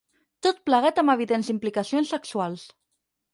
Tot 0.45 0.61
plegat 0.69 1.01
amb 1.01 1.13
evidents 1.15 1.51
implicacions 1.55 2.15
sexuals. 2.15 2.65